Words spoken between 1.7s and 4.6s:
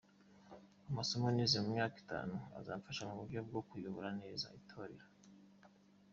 myaka itanu azamfasha mu buryo bwo kuyobora.neza